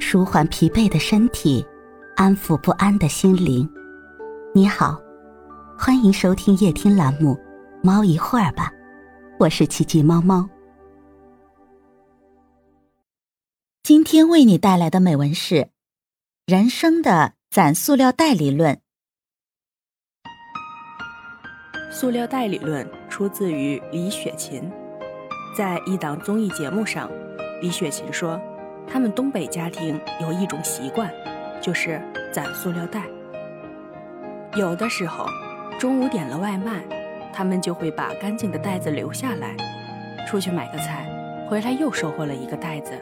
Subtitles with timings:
[0.00, 1.64] 舒缓疲惫的身体，
[2.16, 3.68] 安抚不安的心灵。
[4.54, 4.98] 你好，
[5.78, 7.34] 欢迎收听夜听栏目
[7.82, 8.70] 《猫一会儿吧》，
[9.38, 10.48] 我是奇迹猫猫。
[13.82, 15.68] 今天为你带来的美文是：
[16.46, 18.80] 人生的攒塑料袋理论。
[21.90, 24.62] 塑料袋理论出自于李雪琴，
[25.56, 27.10] 在一档综艺节目上，
[27.60, 28.40] 李雪琴说。
[28.90, 31.10] 他们东北家庭有一种习惯，
[31.60, 32.00] 就是
[32.32, 33.02] 攒塑料袋。
[34.56, 35.26] 有的时候，
[35.78, 36.82] 中午点了外卖，
[37.32, 39.54] 他们就会把干净的袋子留下来，
[40.26, 41.06] 出去买个菜，
[41.48, 42.92] 回来又收获了一个袋子，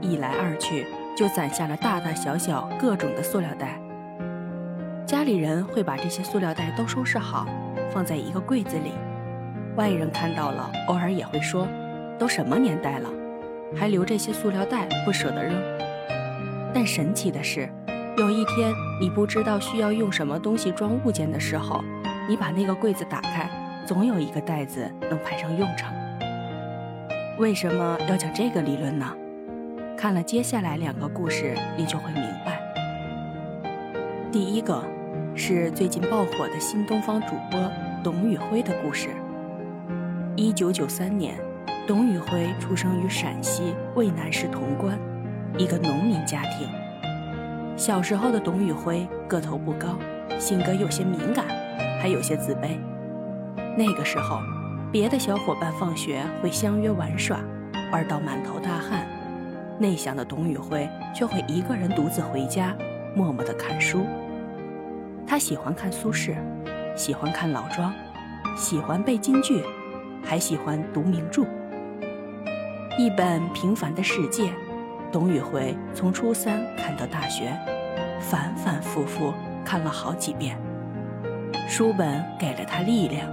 [0.00, 3.80] 一来二去就攒下了大大小小各种的塑料袋。
[5.06, 7.46] 家里人会把这些塑料袋都收拾好，
[7.90, 8.92] 放在一个柜子里，
[9.76, 11.66] 外人看到了，偶尔也会说
[12.18, 13.08] ：“都什么年代了？”
[13.74, 15.54] 还留这些塑料袋不舍得扔，
[16.72, 17.68] 但神奇的是，
[18.16, 21.82] 有一天你不知道需要用什么东西装物件的时候，
[22.28, 23.50] 你把那个柜子打开，
[23.86, 25.92] 总有一个袋子能派上用场。
[27.38, 29.12] 为什么要讲这个理论呢？
[29.96, 32.60] 看了接下来两个故事，你就会明白。
[34.30, 34.82] 第一个
[35.34, 37.70] 是最近爆火的新东方主播
[38.04, 39.08] 董宇辉的故事。
[40.36, 41.34] 一九九三年。
[41.86, 44.98] 董宇辉出生于陕西渭南市潼关，
[45.56, 46.68] 一个农民家庭。
[47.76, 49.96] 小时候的董宇辉个头不高，
[50.36, 51.44] 性格有些敏感，
[52.00, 52.76] 还有些自卑。
[53.78, 54.40] 那个时候，
[54.90, 57.38] 别的小伙伴放学会相约玩耍，
[57.92, 59.06] 玩到满头大汗，
[59.78, 62.74] 内向的董宇辉却会一个人独自回家，
[63.14, 64.04] 默默地看书。
[65.24, 66.34] 他喜欢看苏轼，
[66.96, 67.92] 喜欢看老庄，
[68.56, 69.62] 喜欢背京剧，
[70.24, 71.46] 还喜欢读名著。
[72.98, 74.50] 一本平凡的世界，
[75.12, 77.54] 董宇辉从初三看到大学，
[78.18, 80.58] 反反复复看了好几遍。
[81.68, 83.28] 书本给了他力量，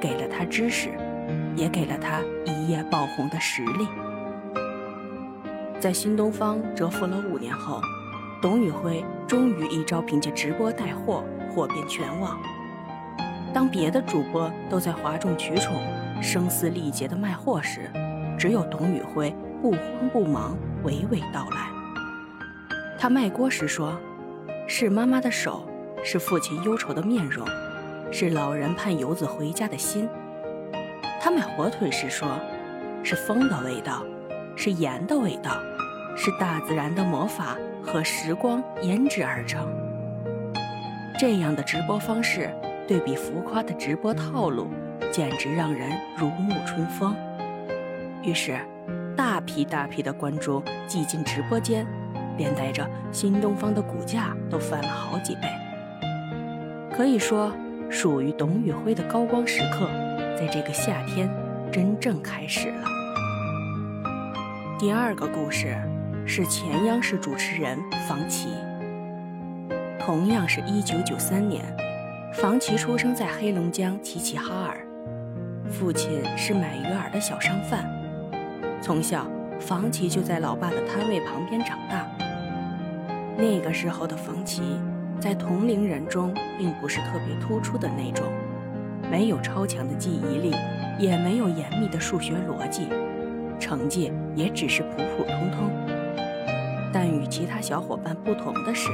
[0.00, 0.90] 给了他知识，
[1.54, 3.86] 也给了他一夜爆红的实力。
[5.78, 7.80] 在新东方蛰伏了五年后，
[8.42, 11.22] 董宇辉终于一招凭借直播带货
[11.54, 12.36] 火遍全网。
[13.52, 15.80] 当别的主播都在哗众取宠、
[16.20, 17.88] 声嘶力竭地卖货时，
[18.38, 21.68] 只有董宇辉不慌不忙，娓娓道来。
[22.98, 23.98] 他卖锅时说
[24.66, 25.68] ：“是妈妈的手，
[26.02, 27.46] 是父亲忧愁的面容，
[28.10, 30.08] 是老人盼游子回家的心。”
[31.20, 32.28] 他卖火腿时说
[33.02, 34.02] ：“是风的味道，
[34.56, 35.58] 是盐的味道，
[36.16, 39.66] 是大自然的魔法和时光腌制而成。”
[41.18, 42.50] 这样的直播方式，
[42.88, 44.68] 对比浮夸的直播套路，
[45.12, 47.14] 简直让人如沐春风。
[48.24, 48.58] 于是，
[49.14, 51.86] 大批大批的观众挤进直播间，
[52.38, 55.42] 连带着新东方的股价都翻了好几倍。
[56.90, 57.52] 可以说，
[57.90, 59.86] 属于董宇辉的高光时刻，
[60.38, 61.28] 在这个夏天
[61.70, 62.88] 真正开始了。
[64.78, 65.76] 第二个故事
[66.26, 68.48] 是前央视主持人房琪。
[69.98, 71.62] 同样是一九九三年，
[72.32, 74.86] 房琪出生在黑龙江齐齐哈尔，
[75.68, 78.03] 父亲是买鱼饵的小商贩。
[78.84, 79.26] 从小，
[79.58, 82.06] 房琪就在老爸的摊位旁边长大。
[83.34, 84.78] 那个时候的房琪，
[85.18, 88.26] 在同龄人中并不是特别突出的那种，
[89.10, 90.54] 没有超强的记忆力，
[90.98, 92.88] 也没有严密的数学逻辑，
[93.58, 95.70] 成绩也只是普普通通。
[96.92, 98.90] 但与其他小伙伴不同的是，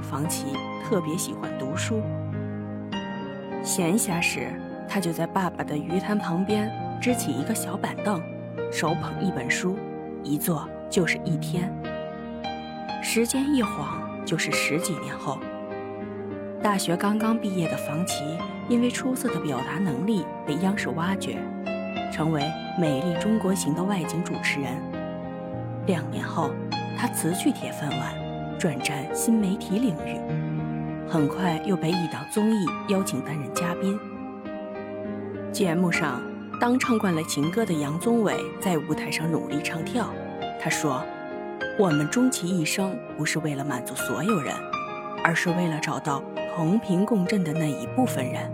[0.00, 0.44] 房琪
[0.84, 2.00] 特别喜欢读书。
[3.64, 4.52] 闲暇时，
[4.88, 8.22] 他就在爸爸的鱼摊旁边支起一个小板凳。
[8.74, 9.78] 手捧一本书，
[10.24, 11.72] 一坐就是一天。
[13.00, 15.38] 时间一晃就是十几年后，
[16.60, 18.36] 大学刚刚毕业的房琪，
[18.68, 21.38] 因为出色的表达能力被央视挖掘，
[22.12, 22.40] 成为
[22.76, 24.72] 《美丽中国行》的外景主持人。
[25.86, 26.50] 两年后，
[26.98, 30.18] 他辞去铁饭碗，转战新媒体领域，
[31.08, 33.96] 很快又被一档综艺邀请担任嘉宾。
[35.52, 36.20] 节目上。
[36.60, 40.08] 当唱惯了情歌的杨宗纬在舞台上努力唱跳，
[40.60, 41.04] 他说
[41.78, 44.54] ：“我们终其一生不是为了满足所有人，
[45.22, 46.22] 而是为了找到
[46.54, 48.50] 同频共振的那一部分人。”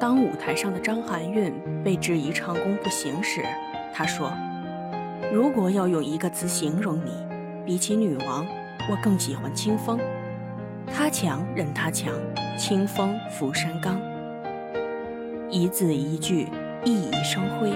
[0.00, 1.52] 当舞台上的张含韵
[1.84, 3.44] 被质疑唱功不行时，
[3.92, 4.32] 他说
[5.32, 7.12] ：“如果要用一个词形容你，
[7.66, 8.46] 比起女王，
[8.88, 9.98] 我更喜欢清风。
[10.86, 12.14] 他强任他强，
[12.56, 14.00] 清风拂山岗。”
[15.50, 16.46] 一字一句，
[16.84, 17.72] 熠熠生辉，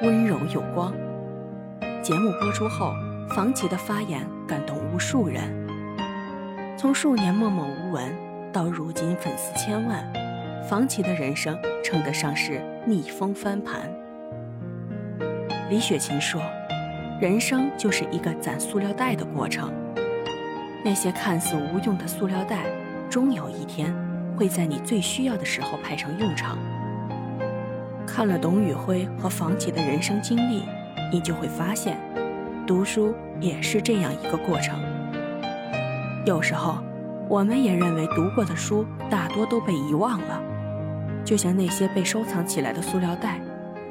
[0.00, 0.90] 温柔有光。
[2.02, 2.94] 节目播出后，
[3.34, 5.42] 房琪的发言感动无数人。
[6.78, 8.10] 从数年默默无闻
[8.50, 10.02] 到如今粉丝千万，
[10.66, 13.82] 房琪的人生称得上是逆风翻盘。
[15.68, 16.40] 李雪琴说
[17.20, 19.70] ：“人生就是一个攒塑料袋的过程，
[20.82, 22.64] 那些看似无用的塑料袋，
[23.10, 23.94] 终有一天
[24.38, 26.56] 会在你最需要的时候派上用场。”
[28.12, 30.64] 看了董宇辉和房琪的人生经历，
[31.12, 31.96] 你就会发现，
[32.66, 34.80] 读书也是这样一个过程。
[36.26, 36.78] 有时候，
[37.28, 40.42] 我们也认为读过的书大多都被遗忘了，
[41.24, 43.40] 就像那些被收藏起来的塑料袋，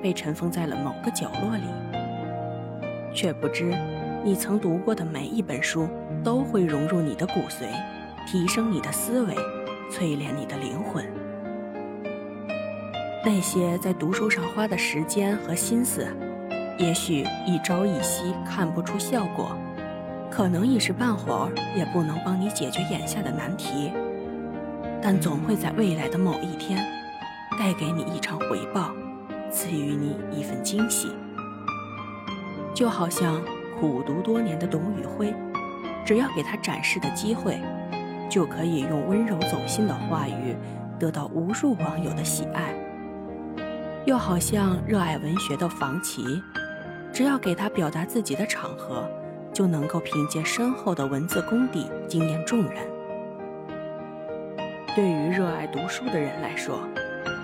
[0.04, 1.63] 被尘封在了某个角落里。
[3.13, 3.74] 却不知，
[4.21, 5.88] 你曾读过的每一本书，
[6.25, 7.69] 都会融入你的骨髓，
[8.27, 9.33] 提升你的思维，
[9.89, 11.06] 淬炼你的灵魂。
[13.25, 16.07] 那些在读书上花的时间和心思，
[16.77, 19.51] 也许一朝一夕看不出效果，
[20.31, 23.92] 可能一时半会儿也不能帮你解决眼下的难题，
[25.01, 26.80] 但总会在未来的某一天，
[27.60, 28.89] 带给你一场回报，
[29.51, 31.12] 赐予你一份惊喜。
[32.74, 33.42] 就好像
[33.77, 35.33] 苦读多年的董宇辉，
[36.06, 37.60] 只要给他展示的机会，
[38.30, 40.56] 就可以用温柔走心的话语，
[40.98, 42.74] 得到无数网友的喜爱。
[44.06, 46.42] 又好像热爱文学的房琪，
[47.13, 49.07] 只要给他表达自己的场合，
[49.54, 52.88] 就能够凭借深厚的文字功底惊艳众人。
[54.96, 56.80] 对于热爱读书的人来说，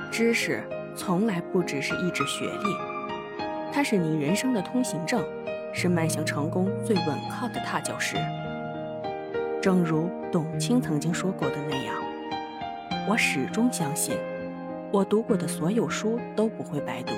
[0.10, 0.64] 知识
[0.96, 2.76] 从来不只是一纸学历，
[3.72, 5.24] 它是你人生的通行证，
[5.74, 8.16] 是迈向成功最稳靠的踏脚石。
[9.62, 11.96] 正如董卿曾经说过的那样，
[13.08, 14.18] 我始终相信。
[14.96, 17.12] 我读过的所有书都不会白读，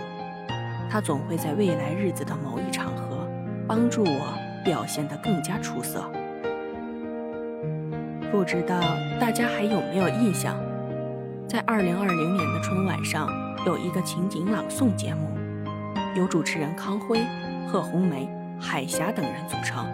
[0.89, 3.29] 它总会在未来日子的某一场合，
[3.67, 4.33] 帮助我
[4.65, 6.03] 表现得更加出色。
[8.31, 8.79] 不知道
[9.19, 10.55] 大家还有没有印象，
[11.47, 13.29] 在二零二零年的春晚上，
[13.67, 15.27] 有一个情景朗诵节目，
[16.15, 17.21] 由主持人康辉、
[17.67, 18.27] 贺红梅、
[18.59, 19.85] 海霞等人组成，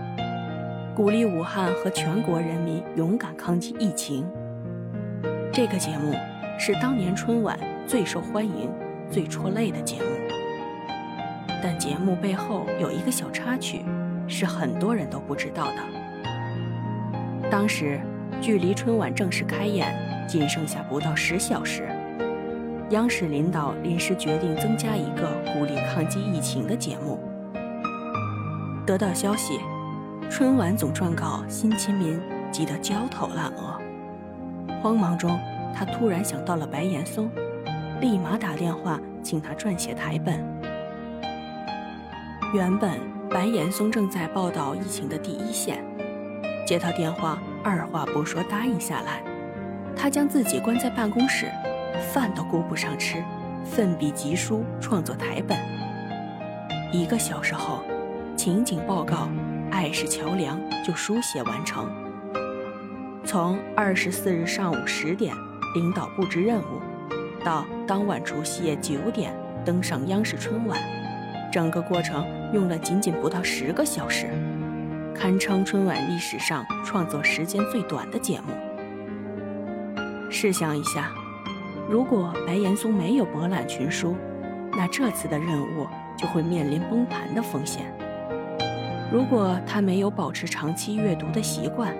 [0.96, 4.26] 鼓励武汉和全国人民勇敢抗击疫情。
[5.52, 6.16] 这个节目
[6.58, 7.58] 是当年春晚。
[7.86, 8.72] 最受欢迎、
[9.12, 10.06] 最戳泪的节目，
[11.62, 13.84] 但节目背后有一个小插曲，
[14.26, 17.50] 是很多人都不知道的。
[17.52, 18.00] 当时，
[18.42, 19.94] 距离春晚正式开演
[20.30, 21.90] 仅剩下不到十小时，
[22.92, 27.20] 央视领导临时决定增加一个鼓励抗击疫情的节目。
[28.88, 29.60] 得到消息，
[30.30, 32.18] 春晚总撰稿辛勤民
[32.50, 33.78] 急得焦头烂额，
[34.82, 35.38] 慌忙中，
[35.74, 37.30] 他突然想到了白岩松。
[38.02, 40.44] 立马打电话请他撰写台本。
[42.54, 43.00] 原本
[43.30, 45.84] 白岩松正在报道疫情的第一线，
[46.68, 49.24] 接到电话，二话不说答应下来。
[49.96, 51.50] 他将自己关在办公室，
[52.12, 53.24] 饭都顾不上吃，
[53.64, 55.58] 奋笔疾书创作台本。
[56.92, 57.84] 一个小时后，
[58.36, 59.16] 情景报告
[59.72, 61.90] 《爱是桥梁》就书写完成。
[63.24, 65.34] 从二十四日上午十点，
[65.74, 66.82] 领导布置任务。
[67.44, 69.34] 到当晚除夕夜九点
[69.66, 70.80] 登上央视春晚，
[71.52, 74.28] 整个过程用了仅仅不到十个小时，
[75.14, 78.54] 堪称春晚历史上创作时间最短的节目。
[80.30, 81.12] 试想一下，
[81.90, 84.16] 如果白岩松没有博览群书，
[84.72, 85.86] 那这次的任务
[86.18, 87.94] 就会面临崩盘的风险。
[89.12, 91.94] 如果他没有保持长期阅读的习惯，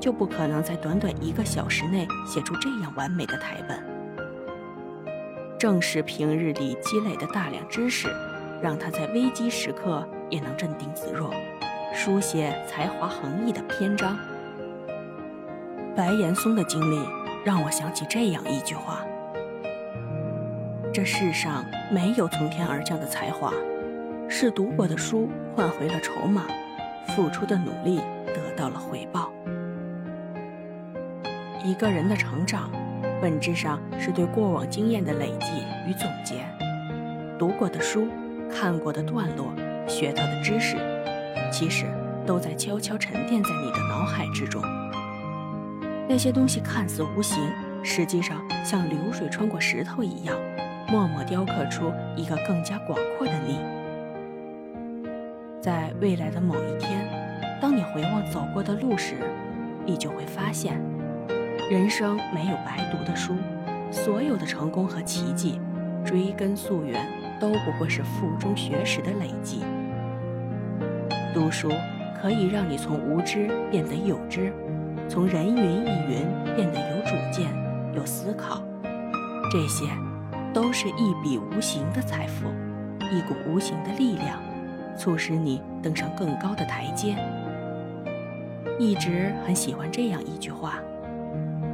[0.00, 3.78] 就不可能在短短一个小时内写出这样完美的台本。
[5.58, 8.08] 正是平日里积累的大量知识，
[8.62, 11.32] 让他在危机时刻也能镇定自若，
[11.92, 14.16] 书写才华横溢的篇章。
[15.96, 17.00] 白岩松的经历
[17.44, 19.04] 让我想起这样一句话：
[20.92, 23.52] 这世上没有从天而降的才华，
[24.28, 26.44] 是读过的书换回了筹码，
[27.08, 29.32] 付出的努力得到了回报。
[31.64, 32.70] 一个人的成长。
[33.20, 35.46] 本质上是对过往经验的累积
[35.88, 36.44] 与总结，
[37.36, 38.06] 读过的书、
[38.48, 39.52] 看过的段落、
[39.88, 40.76] 学到的知识，
[41.50, 41.86] 其实
[42.24, 44.62] 都在悄悄沉淀在你的脑海之中。
[46.08, 47.36] 那些东西看似无形，
[47.82, 50.36] 实际上像流水穿过石头一样，
[50.88, 53.58] 默默雕刻出一个更加广阔的你。
[55.60, 57.04] 在未来的某一天，
[57.60, 59.16] 当你回望走过的路时，
[59.84, 60.80] 你就会发现。
[61.70, 63.34] 人生没有白读的书，
[63.90, 65.60] 所有的成功和奇迹，
[66.02, 67.06] 追根溯源
[67.38, 69.62] 都不过是腹中学识的累积。
[71.34, 71.70] 读书
[72.18, 74.50] 可以让你从无知变得有知，
[75.10, 77.46] 从人云亦云变得有主见、
[77.94, 78.62] 有思考。
[79.52, 79.84] 这些，
[80.54, 82.46] 都是一笔无形的财富，
[83.12, 84.40] 一股无形的力量，
[84.96, 87.14] 促使你登上更高的台阶。
[88.78, 90.78] 一直很喜欢这样一句话：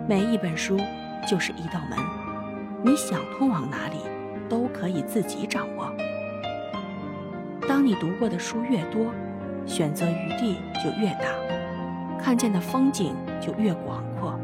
[0.06, 0.78] 每一本书
[1.26, 1.99] 就是一道门，
[2.82, 3.96] 你想通往哪里，
[4.50, 5.90] 都可以自己掌握。
[7.66, 9.06] 当你读过的书越多，
[9.64, 11.25] 选择余地就越大，
[12.23, 14.38] 看见的风景就越广阔。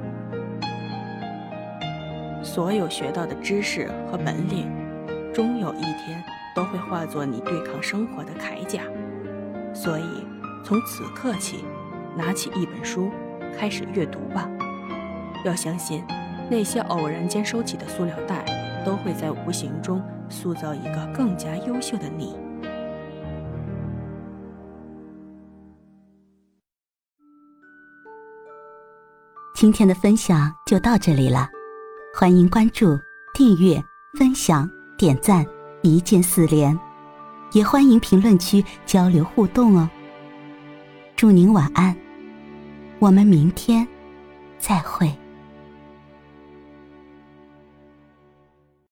[2.43, 4.67] 所有学到的知识和本领，
[5.31, 6.25] 终有一天
[6.55, 8.81] 都会化作你对抗生活的铠甲。
[9.75, 10.27] 所以，
[10.65, 11.67] 从此刻起，
[12.17, 13.11] 拿起一本书，
[13.59, 14.49] 开始阅读吧。
[15.45, 16.05] 要相信，
[16.51, 18.45] 那些偶然间收起的塑料袋，
[18.85, 22.37] 都会在无形中塑造一个更加优秀的你。
[29.55, 31.47] 今天的分享就到这里了，
[32.15, 32.99] 欢迎关注、
[33.35, 33.83] 订阅、
[34.19, 34.67] 分享、
[34.97, 35.45] 点赞，
[35.83, 36.79] 一键四连，
[37.53, 39.89] 也欢迎评论区交流互动哦。
[41.15, 41.95] 祝您晚安，
[42.99, 43.87] 我们明天
[44.59, 45.15] 再会。